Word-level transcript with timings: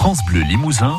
France 0.00 0.24
Bleu 0.24 0.40
Limousin, 0.40 0.96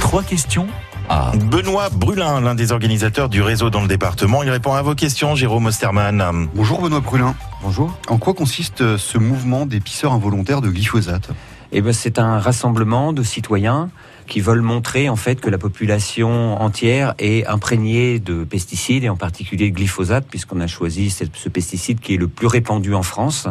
trois 0.00 0.24
questions 0.24 0.66
à 1.08 1.30
Benoît 1.36 1.88
Brulin, 1.88 2.40
l'un 2.40 2.56
des 2.56 2.72
organisateurs 2.72 3.28
du 3.28 3.40
réseau 3.40 3.70
dans 3.70 3.80
le 3.80 3.86
département. 3.86 4.42
Il 4.42 4.50
répond 4.50 4.72
à 4.72 4.82
vos 4.82 4.96
questions, 4.96 5.36
Jérôme 5.36 5.66
Osterman. 5.66 6.48
Bonjour 6.52 6.82
Benoît 6.82 6.98
Brulin. 6.98 7.36
Bonjour. 7.62 7.96
En 8.08 8.18
quoi 8.18 8.34
consiste 8.34 8.80
euh, 8.80 8.98
ce 8.98 9.18
mouvement 9.18 9.66
des 9.66 9.78
pisseurs 9.78 10.12
involontaires 10.12 10.62
de 10.62 10.68
glyphosate? 10.68 11.28
Eh 11.70 11.80
ben, 11.80 11.92
c'est 11.92 12.18
un 12.18 12.40
rassemblement 12.40 13.12
de 13.12 13.22
citoyens 13.22 13.88
qui 14.26 14.40
veulent 14.40 14.62
montrer 14.62 15.08
en 15.08 15.16
fait 15.16 15.40
que 15.40 15.50
la 15.50 15.58
population 15.58 16.60
entière 16.60 17.14
est 17.18 17.46
imprégnée 17.46 18.18
de 18.18 18.44
pesticides 18.44 19.04
et 19.04 19.08
en 19.08 19.16
particulier 19.16 19.70
de 19.70 19.74
glyphosate 19.74 20.26
puisqu'on 20.28 20.60
a 20.60 20.66
choisi 20.66 21.10
ce 21.10 21.48
pesticide 21.48 22.00
qui 22.00 22.14
est 22.14 22.18
le 22.18 22.28
plus 22.28 22.46
répandu 22.46 22.94
en 22.94 23.02
France 23.02 23.48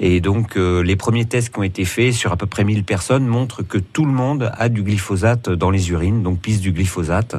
et 0.00 0.20
donc 0.20 0.56
euh, 0.56 0.82
les 0.82 0.96
premiers 0.96 1.24
tests 1.24 1.50
qui 1.50 1.58
ont 1.58 1.62
été 1.62 1.84
faits 1.84 2.12
sur 2.12 2.32
à 2.32 2.36
peu 2.36 2.46
près 2.46 2.64
1000 2.64 2.84
personnes 2.84 3.26
montrent 3.26 3.62
que 3.62 3.78
tout 3.78 4.04
le 4.04 4.12
monde 4.12 4.50
a 4.56 4.68
du 4.68 4.82
glyphosate 4.82 5.50
dans 5.50 5.70
les 5.70 5.90
urines 5.90 6.22
donc 6.22 6.40
pisse 6.40 6.60
du 6.60 6.72
glyphosate 6.72 7.36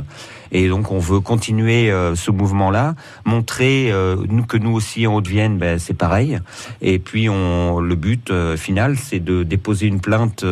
et 0.51 0.69
donc 0.69 0.91
on 0.91 0.99
veut 0.99 1.19
continuer 1.19 1.91
euh, 1.91 2.15
ce 2.15 2.31
mouvement-là, 2.31 2.95
montrer 3.25 3.91
euh, 3.91 4.15
que 4.47 4.55
nous 4.55 4.71
aussi 4.71 5.05
en 5.05 5.15
Haute-Vienne, 5.15 5.57
ben, 5.57 5.77
c'est 5.77 5.93
pareil. 5.93 6.39
Et 6.81 6.99
puis 6.99 7.27
on, 7.27 7.81
le 7.81 7.95
but 7.95 8.31
final, 8.55 8.95
c'est 8.97 9.19
de 9.19 9.43
déposer 9.43 9.87
une 9.87 9.99
plainte 9.99 10.45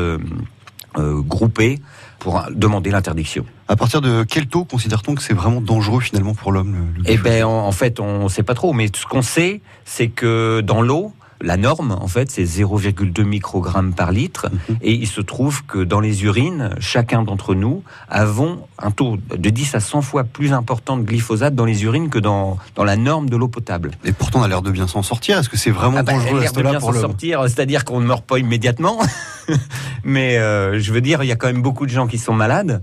groupée 0.98 1.82
pour 2.20 2.44
demander 2.52 2.92
l'interdiction. 2.92 3.46
À 3.68 3.76
partir 3.76 4.02
de 4.02 4.24
quel 4.24 4.48
taux 4.48 4.64
considère-t-on 4.64 5.16
que 5.16 5.22
c'est 5.22 5.34
vraiment 5.34 5.62
dangereux 5.62 6.02
finalement 6.02 6.34
pour 6.34 6.52
l'homme 6.52 6.94
Eh 7.06 7.18
ben, 7.18 7.44
en, 7.44 7.72
fait, 7.72 8.00
on 8.00 8.24
ne 8.24 8.30
sait 8.30 8.44
pas 8.44 8.54
trop, 8.54 8.74
mais 8.74 8.88
ce 8.94 9.06
qu'on 9.06 9.22
sait, 9.22 9.62
c'est 9.86 10.08
que 10.08 10.62
dans 10.62 10.82
l'eau, 10.82 11.14
la 11.42 11.58
norme, 11.58 11.92
en 11.92 12.08
fait, 12.08 12.32
c'est 12.32 12.44
0,2 12.44 13.24
microgrammes 13.24 13.94
par 13.94 14.12
litre. 14.12 14.48
Mhm. 14.70 14.78
Et 14.82 14.94
il 14.94 15.08
se 15.08 15.22
trouve 15.22 15.66
que 15.66 15.80
dans 15.80 16.00
les 16.00 16.24
urines, 16.24 16.72
chacun 16.80 17.24
d'entre 17.24 17.56
nous 17.56 17.84
avons 18.10 18.60
un 18.80 18.92
taux 18.92 19.18
de 19.36 19.50
10 19.50 19.76
à 19.76 19.80
100 19.80 20.02
fois 20.02 20.24
plus 20.24 20.54
important 20.54 20.98
de 20.98 21.04
glyphosate 21.04 21.56
dans 21.56 21.66
les 21.66 21.84
urines 21.84 22.10
que 22.10 22.20
dans, 22.20 22.58
dans 22.76 22.84
la 22.84 22.96
norme 22.96 23.30
de 23.30 23.38
l'eau 23.38 23.48
potable. 23.48 23.92
Et 24.04 24.12
pourtant, 24.12 24.40
on 24.40 24.44
a 24.44 24.48
l'air 24.48 24.62
de 24.62 24.72
bien 24.72 24.88
s'en 24.88 25.04
sortir. 25.04 25.40
Est-ce 25.40 25.50
que 25.50 25.58
c'est 25.58 25.72
vraiment 25.72 25.98
ah 26.00 26.04
bah, 26.04 26.14
dangereux 26.14 26.44
ce 26.46 26.60
là 26.60 26.80
pour 26.80 26.94
s'en 26.94 27.02
sortir, 27.02 27.44
c'est-à-dire 27.44 27.86
qu'on 27.86 28.00
ne 28.00 28.06
meurt 28.06 28.26
pas 28.26 28.40
immédiatement. 28.40 29.00
Mais 30.04 30.38
euh, 30.38 30.80
je 30.80 30.92
veux 30.92 31.02
dire, 31.02 31.24
il 31.24 31.28
y 31.28 31.32
a 31.32 31.36
quand 31.36 31.48
même 31.48 31.62
beaucoup 31.62 31.86
de 31.86 31.92
gens 31.92 32.08
qui 32.08 32.18
sont 32.18 32.34
malades. 32.34 32.82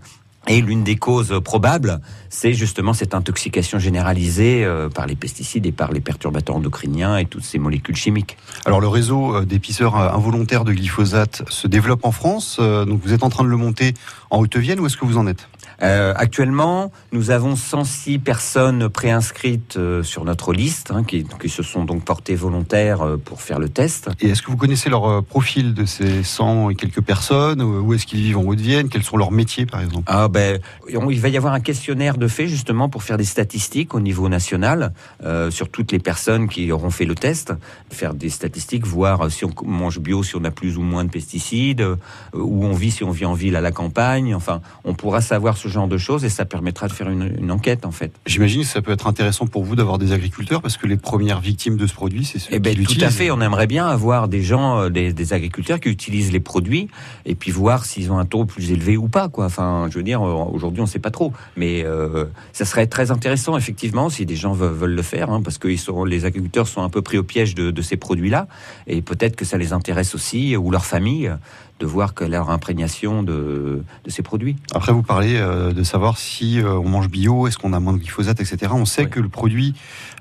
Et 0.48 0.60
l'une 0.60 0.82
des 0.82 0.96
causes 0.96 1.40
probables, 1.44 2.00
c'est 2.28 2.52
justement 2.52 2.94
cette 2.94 3.14
intoxication 3.14 3.78
généralisée 3.78 4.64
euh, 4.64 4.88
par 4.88 5.06
les 5.06 5.14
pesticides 5.14 5.66
et 5.66 5.72
par 5.72 5.92
les 5.92 6.00
perturbateurs 6.00 6.56
endocriniens 6.56 7.16
et 7.16 7.26
toutes 7.26 7.44
ces 7.44 7.58
molécules 7.58 7.96
chimiques. 7.96 8.36
Alors 8.64 8.80
le 8.80 8.88
réseau 8.88 9.36
euh, 9.36 9.44
d'épiseurs 9.44 9.96
involontaires 9.96 10.64
de 10.64 10.72
glyphosate 10.72 11.42
se 11.48 11.68
développe 11.68 12.04
en 12.04 12.12
France. 12.12 12.58
Donc 12.58 13.00
vous 13.02 13.12
êtes 13.12 13.22
en 13.22 13.30
train 13.30 13.44
de 13.44 13.48
le 13.48 13.56
monter 13.56 13.94
en 14.30 14.38
Haute-Vienne. 14.40 14.80
Où 14.80 14.86
est-ce 14.86 14.96
que 14.96 15.04
vous 15.04 15.16
en 15.16 15.26
êtes? 15.26 15.48
Euh, 15.82 16.12
actuellement, 16.16 16.92
nous 17.10 17.30
avons 17.30 17.56
106 17.56 18.20
personnes 18.20 18.88
préinscrites 18.88 19.76
euh, 19.76 20.02
sur 20.02 20.24
notre 20.24 20.52
liste, 20.52 20.92
hein, 20.92 21.02
qui, 21.02 21.26
se 21.48 21.62
sont 21.62 21.84
donc 21.84 22.04
portées 22.04 22.36
volontaires 22.36 23.02
euh, 23.02 23.16
pour 23.16 23.42
faire 23.42 23.58
le 23.58 23.68
test. 23.68 24.08
Et 24.20 24.28
est-ce 24.28 24.42
que 24.42 24.50
vous 24.50 24.56
connaissez 24.56 24.90
leur 24.90 25.22
profil 25.24 25.74
de 25.74 25.84
ces 25.84 26.22
100 26.22 26.70
et 26.70 26.74
quelques 26.76 27.00
personnes? 27.00 27.60
Où 27.62 27.94
est-ce 27.94 28.06
qu'ils 28.06 28.20
vivent 28.20 28.38
en 28.38 28.44
Haute-Vienne? 28.44 28.88
Quels 28.88 29.02
sont 29.02 29.16
leurs 29.16 29.32
métiers, 29.32 29.66
par 29.66 29.80
exemple? 29.80 30.04
Ah, 30.06 30.28
ben, 30.28 30.60
Il 30.88 31.20
va 31.20 31.28
y 31.28 31.36
avoir 31.36 31.52
un 31.52 31.60
questionnaire 31.60 32.16
de 32.16 32.28
fait, 32.28 32.46
justement, 32.46 32.88
pour 32.88 33.02
faire 33.02 33.16
des 33.16 33.24
statistiques 33.24 33.94
au 33.94 34.00
niveau 34.00 34.28
national 34.28 34.92
sur 35.50 35.68
toutes 35.68 35.92
les 35.92 35.98
personnes 35.98 36.48
qui 36.48 36.70
auront 36.72 36.90
fait 36.90 37.04
le 37.04 37.14
test. 37.14 37.52
Faire 37.90 38.14
des 38.14 38.30
statistiques, 38.30 38.86
voir 38.86 39.30
si 39.30 39.44
on 39.44 39.52
mange 39.64 39.98
bio, 39.98 40.22
si 40.22 40.36
on 40.36 40.44
a 40.44 40.50
plus 40.50 40.78
ou 40.78 40.82
moins 40.82 41.04
de 41.04 41.10
pesticides, 41.10 41.84
où 42.34 42.64
on 42.64 42.72
vit, 42.72 42.90
si 42.90 43.04
on 43.04 43.10
vit 43.10 43.24
en 43.24 43.34
ville, 43.34 43.56
à 43.56 43.60
la 43.60 43.72
campagne. 43.72 44.34
Enfin, 44.34 44.60
on 44.84 44.94
pourra 44.94 45.20
savoir 45.20 45.56
ce 45.56 45.68
genre 45.72 45.88
de 45.88 45.98
choses 45.98 46.24
et 46.24 46.28
ça 46.28 46.44
permettra 46.44 46.88
de 46.88 46.92
faire 46.92 47.08
une, 47.08 47.50
enquête 47.50 47.84
en 47.84 47.90
fait. 47.90 48.12
J'imagine 48.26 48.62
que 48.62 48.66
ça 48.66 48.82
peut 48.82 48.92
être 48.92 49.06
intéressant 49.06 49.46
pour 49.46 49.64
vous 49.64 49.76
d'avoir 49.76 49.98
des 49.98 50.12
agriculteurs 50.12 50.62
parce 50.62 50.76
que 50.76 50.86
les 50.86 50.96
premières 50.96 51.40
victimes 51.40 51.76
de 51.76 51.86
ce 51.86 51.94
produit, 51.94 52.24
c'est 52.24 52.38
ceux 52.38 52.50
eh 52.52 52.60
ben, 52.60 52.74
Tout 52.74 52.94
à 53.00 53.10
fait, 53.10 53.30
on 53.30 53.40
aimerait 53.40 53.66
bien 53.66 53.86
avoir 53.86 54.28
des 54.28 54.42
gens, 54.42 54.82
euh, 54.82 54.88
des, 54.88 55.32
agriculteurs 55.32 55.80
qui 55.80 55.88
utilisent 55.88 56.32
les 56.32 56.40
produits 56.40 56.88
et 57.26 57.34
puis 57.34 57.50
voir 57.50 57.84
s'ils 57.84 58.12
ont 58.12 58.18
un 58.18 58.24
taux 58.24 58.44
plus 58.44 58.70
élevé 58.70 58.96
ou 58.96 59.08
pas. 59.08 59.28
Quoi. 59.28 59.46
Enfin, 59.46 59.88
je 59.90 59.96
veux 59.96 60.04
dire, 60.04 60.22
euh, 60.22 60.44
aujourd'hui 60.52 60.80
on 60.80 60.84
ne 60.84 60.90
sait 60.90 60.98
pas 60.98 61.10
trop, 61.10 61.32
mais 61.56 61.84
euh, 61.84 62.26
ça 62.52 62.64
serait 62.64 62.86
très 62.86 63.10
intéressant 63.10 63.56
effectivement 63.56 64.10
si 64.10 64.26
des 64.26 64.36
gens 64.36 64.52
veulent, 64.52 64.94
le 64.94 65.02
faire, 65.02 65.30
hein, 65.30 65.42
parce 65.42 65.58
que 65.58 65.74
sont, 65.76 66.04
les 66.04 66.24
agriculteurs 66.24 66.68
sont 66.68 66.82
un 66.82 66.90
peu 66.90 67.02
pris 67.02 67.18
au 67.18 67.22
piège 67.22 67.54
de, 67.54 67.70
de 67.70 67.82
ces 67.82 67.96
produits-là 67.96 68.46
et 68.86 69.00
peut-être 69.00 69.36
que 69.36 69.44
ça 69.44 69.58
les 69.58 69.72
intéresse 69.72 70.14
aussi 70.14 70.56
ou 70.56 70.70
leur 70.70 70.84
famille 70.84 71.30
de 71.82 71.86
voir 71.86 72.14
que 72.14 72.24
leur 72.24 72.48
imprégnation 72.50 73.24
de, 73.24 73.82
de 74.04 74.10
ces 74.10 74.22
produits. 74.22 74.56
Après, 74.72 74.92
vous 74.92 75.02
parlez 75.02 75.34
euh, 75.36 75.72
de 75.72 75.82
savoir 75.82 76.16
si 76.16 76.60
euh, 76.60 76.74
on 76.78 76.88
mange 76.88 77.08
bio, 77.08 77.48
est-ce 77.48 77.58
qu'on 77.58 77.72
a 77.72 77.80
moins 77.80 77.92
de 77.92 77.98
glyphosate, 77.98 78.40
etc. 78.40 78.72
On 78.72 78.84
sait 78.84 79.06
que 79.06 79.18
le 79.18 79.28
produit 79.28 79.74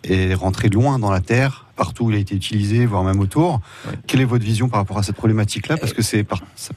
est 0.04 0.34
rentré 0.34 0.70
loin 0.70 0.98
dans 0.98 1.12
la 1.12 1.20
terre, 1.20 1.68
partout 1.81 2.06
où 2.06 2.12
il 2.12 2.16
a 2.16 2.19
été 2.19 2.36
utilisé, 2.36 2.86
voire 2.86 3.03
même 3.03 3.19
autour. 3.19 3.59
Quelle 4.06 4.22
est 4.22 4.25
votre 4.25 4.46
vision 4.46 4.69
par 4.69 4.81
rapport 4.81 5.00
à 5.00 5.03
cette 5.03 5.16
problématique-là? 5.16 5.78
Parce 5.78 5.94
que 5.94 6.03
c'est 6.03 6.24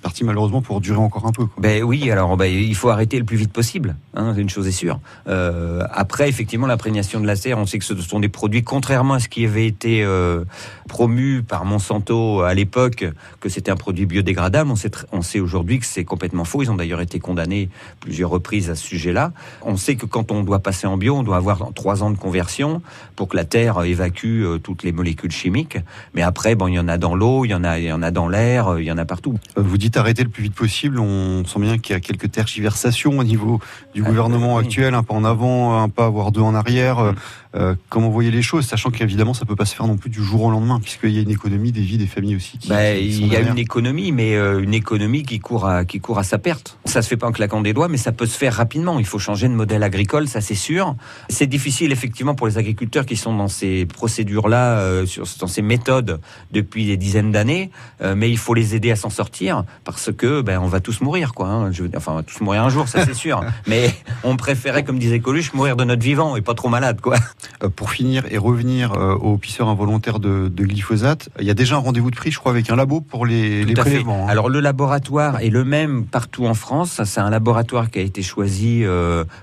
parti 0.01 0.25
malheureusement 0.25 0.63
pour 0.63 0.81
durer 0.81 0.97
encore 0.97 1.27
un 1.27 1.33
peu. 1.33 1.47
Ben 1.59 1.83
oui, 1.83 2.11
alors 2.11 2.39
ben, 2.39 2.47
il 2.47 2.75
faut 2.75 2.89
arrêter 2.89 3.19
le 3.19 3.27
plus 3.27 3.37
vite 3.37 3.53
possible. 3.53 3.97
Hein, 4.15 4.35
une 4.35 4.49
chose 4.49 4.67
est 4.67 4.73
sûre. 4.73 5.01
Euh, 5.29 5.83
après, 5.93 6.31
effectivement, 6.31 6.67
l'imprégnation 6.67 7.21
de 7.21 7.27
la 7.27 7.37
serre, 7.37 7.59
on 7.59 7.67
sait 7.67 7.79
que 7.79 7.85
ce 7.85 7.95
sont 8.01 8.19
des 8.19 8.31
produits, 8.31 8.63
contrairement 8.63 9.13
à 9.13 9.21
ce 9.21 9.29
qui 9.29 9.45
avait 9.45 9.67
été 9.67 10.03
euh, 10.03 10.45
promu 10.89 11.43
par 11.43 11.67
Monsanto 11.67 12.41
à 12.41 12.55
l'époque, 12.55 13.05
que 13.41 13.51
c'était 13.51 13.71
un 13.71 13.77
produit 13.77 14.07
biodégradable. 14.07 14.71
On 14.71 14.77
sait, 14.77 14.91
on 15.13 15.21
sait 15.21 15.41
aujourd'hui 15.41 15.81
que 15.81 15.87
c'est 15.87 16.05
complètement 16.05 16.47
faux. 16.47 16.63
Ils 16.63 16.71
ont 16.71 16.77
d'ailleurs 16.77 17.03
été 17.03 17.19
condamnés 17.19 17.69
plusieurs 18.01 18.31
reprises 18.31 18.71
à 18.71 18.75
ce 18.75 18.87
sujet-là. 18.87 19.33
On 19.61 19.77
sait 19.77 19.97
que 19.97 20.07
quand 20.07 20.33
on 20.33 20.43
doit 20.43 20.61
passer 20.61 20.87
en 20.87 20.97
bio, 20.97 21.15
on 21.15 21.23
doit 21.23 21.37
avoir 21.37 21.75
trois 21.75 22.03
ans 22.03 22.11
de 22.11 22.17
conversion 22.17 22.81
pour 23.17 23.29
que 23.29 23.37
la 23.37 23.45
terre 23.45 23.83
évacue 23.83 24.45
euh, 24.45 24.59
toutes 24.59 24.83
les 24.83 24.94
molécules 24.95 25.33
chimiques. 25.33 25.79
Mais 26.15 26.23
après, 26.23 26.55
bon, 26.55 26.69
il 26.69 26.75
y 26.75 26.79
en 26.79 26.89
a 26.89 26.99
dans 26.99 27.15
l'eau, 27.15 27.45
il 27.45 27.49
y 27.51 27.55
en 27.55 27.65
a, 27.65 27.79
il 27.79 27.85
y 27.85 27.93
en 27.93 28.03
a 28.03 28.11
dans 28.11 28.29
l'air, 28.29 28.69
euh, 28.69 28.83
il 28.83 28.87
y 28.87 28.93
en 28.93 28.99
a 28.99 29.05
partout. 29.05 29.39
Euh, 29.59 29.63
vous 29.63 29.79
dites 29.79 29.97
arrêter 29.97 30.23
le 30.23 30.31
plus 30.31 30.45
vite 30.45 30.55
possible. 30.55 30.99
On 30.99 31.45
sent 31.45 31.61
bien 31.61 31.79
qu'il 31.79 31.95
y 31.95 31.97
a 31.97 32.01
quelques 32.01 32.31
tergiversations 32.31 33.19
au 33.19 33.25
niveau 33.25 33.61
du 33.95 34.03
ah, 34.05 34.09
gouvernement 34.09 34.57
actuel, 34.57 34.95
un 34.95 35.03
pas 35.03 35.15
en 35.15 35.25
avant, 35.25 35.83
un 35.83 35.89
pas 35.89 36.09
voire 36.09 36.33
deux 36.33 36.41
en 36.41 36.55
arrière. 36.55 37.01
Mm. 37.01 37.15
Euh, 37.57 37.75
comment 37.89 38.11
voyez 38.11 38.33
les 38.33 38.43
choses, 38.43 38.67
sachant 38.67 38.91
qu'évidemment 38.91 39.33
ça 39.33 39.45
peut 39.45 39.55
pas 39.55 39.65
se 39.65 39.77
faire 39.77 39.87
non 39.87 39.97
plus 39.97 40.11
du 40.11 40.25
jour 40.25 40.43
au 40.43 40.51
lendemain, 40.51 40.81
puisqu'il 40.81 41.11
y 41.11 41.19
a 41.19 41.23
une 41.23 41.31
économie 41.31 41.71
des 41.71 41.83
vies 41.83 41.99
des 41.99 42.09
familles 42.09 42.35
aussi. 42.35 42.59
Bah, 42.69 42.95
il 42.95 43.27
y 43.29 43.37
a 43.37 43.41
une 43.41 43.59
économie, 43.59 44.11
mais 44.11 44.35
une 44.35 44.75
économie 44.75 45.23
qui 45.23 45.39
court 45.39 45.69
à 45.69 45.85
qui 45.85 46.01
court 46.01 46.19
à 46.19 46.25
sa 46.25 46.39
perte. 46.39 46.79
Ça 46.85 47.01
se 47.01 47.09
fait 47.09 47.17
pas 47.17 47.29
en 47.29 47.33
claquant 47.33 47.61
des 47.61 47.73
doigts, 47.73 47.87
mais 47.87 47.97
ça 47.97 48.11
peut 48.11 48.27
se 48.27 48.37
faire 48.37 48.55
rapidement. 48.55 48.99
Il 48.99 49.07
faut 49.07 49.21
changer 49.21 49.49
de 49.49 49.55
modèle 49.55 49.85
agricole, 49.85 50.27
ça 50.27 50.41
c'est 50.41 50.57
sûr. 50.57 50.97
C'est 51.29 51.47
difficile 51.47 51.93
effectivement 51.93 52.35
pour 52.35 52.49
les 52.49 52.59
agriculteurs 52.59 53.07
qui 53.07 53.17
sont 53.17 53.37
dans 53.37 53.49
ces 53.49 53.87
procédures-là, 53.87 54.79
euh, 54.85 55.07
dans 55.41 55.47
ces 55.47 55.63
méthodes 55.63 56.21
depuis 56.53 56.87
des 56.87 56.97
dizaines 56.97 57.33
d'années, 57.33 57.71
euh, 58.03 58.15
mais 58.17 58.31
il 58.31 58.39
faut 58.39 58.55
les 58.55 58.75
aider 58.75 58.91
à 58.91 58.97
s'en 58.97 59.11
sortir 59.11 59.65
parce 59.85 60.13
que 60.13 60.43
ben 60.43 60.61
on 60.61 60.69
va 60.69 60.81
tous 60.81 61.01
mourir 61.01 61.33
quoi. 61.33 61.49
Hein. 61.49 61.73
Je, 61.73 61.85
enfin, 61.97 62.13
on 62.13 62.17
va 62.17 62.23
tous 62.23 62.41
mourir 62.41 62.63
un 62.63 62.69
jour, 62.69 62.89
ça 62.89 63.05
c'est 63.05 63.15
sûr. 63.15 63.43
mais 63.67 63.95
on 64.23 64.37
préférait, 64.37 64.85
comme 64.85 64.99
disait 64.99 65.21
Coluche, 65.21 65.53
mourir 65.55 65.77
de 65.77 65.85
notre 65.85 66.03
vivant 66.03 66.37
et 66.37 66.43
pas 66.43 66.55
trop 66.55 66.69
malade 66.69 67.01
quoi. 67.01 67.17
Euh, 67.63 67.69
pour 67.69 67.91
finir 67.91 68.25
et 68.31 68.39
revenir 68.39 68.93
aux 68.93 69.37
pisseurs 69.37 69.69
involontaires 69.69 70.19
de, 70.19 70.49
glyphosate, 70.49 71.29
il 71.41 71.47
y 71.47 71.51
a 71.51 71.55
déjà 71.55 71.77
un 71.77 71.79
rendez-vous 71.79 72.11
de 72.11 72.17
prix, 72.17 72.31
je 72.31 72.39
crois, 72.39 72.53
avec 72.53 72.71
un 72.71 72.77
labo 72.77 73.01
pour 73.01 73.27
les, 73.27 73.65
les 73.65 73.75
prélèvements. 73.75 74.27
Hein. 74.27 74.31
Alors 74.31 74.49
le 74.49 74.61
laboratoire 74.61 75.41
est 75.41 75.51
le 75.51 75.65
même 75.65 76.05
partout 76.05 76.47
en 76.47 76.55
France. 76.55 77.01
C'est 77.05 77.21
un 77.21 77.31
laboratoire 77.31 77.91
qui 77.91 77.99
a 77.99 78.03
été 78.03 78.23
choisi 78.23 78.85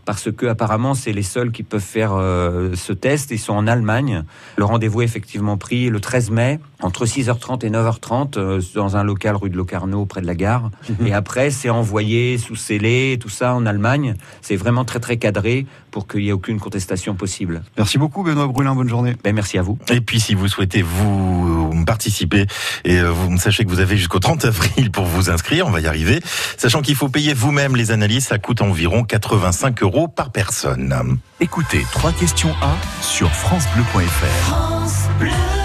parce 0.05 0.31
que 0.31 0.45
apparemment 0.45 0.93
c'est 0.93 1.13
les 1.13 1.23
seuls 1.23 1.51
qui 1.51 1.63
peuvent 1.63 1.81
faire 1.81 2.11
ce 2.11 2.93
test. 2.93 3.31
Ils 3.31 3.39
sont 3.39 3.53
en 3.53 3.67
Allemagne. 3.67 4.23
Le 4.57 4.65
rendez-vous 4.65 5.01
est 5.01 5.05
effectivement 5.05 5.20
pris 5.59 5.89
le 5.89 5.99
13 5.99 6.31
mai 6.31 6.59
entre 6.81 7.05
6h30 7.05 7.65
et 7.65 7.69
9h30 7.69 8.37
euh, 8.37 8.61
dans 8.75 8.97
un 8.97 9.03
local 9.03 9.35
rue 9.35 9.49
de 9.49 9.57
Locarno 9.57 10.05
près 10.05 10.21
de 10.21 10.27
la 10.27 10.35
gare. 10.35 10.71
Mhm. 10.89 11.07
Et 11.07 11.13
après, 11.13 11.51
c'est 11.51 11.69
envoyé 11.69 12.37
sous 12.37 12.55
scellé, 12.55 13.17
tout 13.19 13.29
ça 13.29 13.53
en 13.53 13.65
Allemagne. 13.65 14.15
C'est 14.41 14.55
vraiment 14.55 14.83
très 14.83 14.99
très 14.99 15.17
cadré 15.17 15.65
pour 15.91 16.07
qu'il 16.07 16.21
n'y 16.21 16.29
ait 16.29 16.33
aucune 16.33 16.59
contestation 16.59 17.15
possible. 17.15 17.61
Merci 17.77 17.97
beaucoup 17.97 18.23
Benoît 18.23 18.47
Brulin, 18.47 18.75
bonne 18.75 18.89
journée. 18.89 19.15
Ben, 19.23 19.35
merci 19.35 19.57
à 19.57 19.61
vous. 19.61 19.77
Et 19.89 20.01
puis 20.01 20.19
si 20.19 20.33
vous 20.33 20.47
souhaitez 20.47 20.81
vous 20.81 21.83
participer 21.85 22.47
et 22.85 22.99
euh, 22.99 23.11
vous 23.11 23.37
sachez 23.37 23.65
que 23.65 23.69
vous 23.69 23.79
avez 23.79 23.97
jusqu'au 23.97 24.19
30 24.19 24.45
avril 24.45 24.91
pour 24.91 25.05
vous 25.05 25.29
inscrire, 25.29 25.67
on 25.67 25.71
va 25.71 25.81
y 25.81 25.87
arriver. 25.87 26.19
Sachant 26.57 26.81
qu'il 26.81 26.95
faut 26.95 27.09
payer 27.09 27.33
vous-même 27.33 27.75
les 27.75 27.91
analyses, 27.91 28.27
ça 28.27 28.37
coûte 28.37 28.61
environ 28.61 29.03
85 29.03 29.83
euros 29.83 30.07
par 30.07 30.31
personne. 30.31 31.19
Écoutez, 31.39 31.85
trois 31.91 32.11
questions 32.11 32.53
à 32.61 32.75
sur 33.03 33.29
francebleu.fr. 33.31 34.45
France 34.45 35.00
Bleu. 35.21 35.60